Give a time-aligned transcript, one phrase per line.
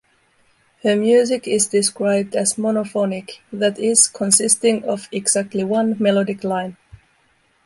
[0.81, 6.75] Her music is described as monophonic, that is, consisting of exactly one melodic line.